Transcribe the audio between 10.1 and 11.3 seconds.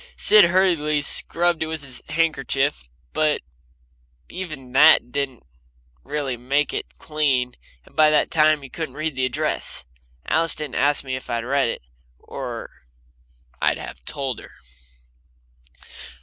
Alice didn't ask me if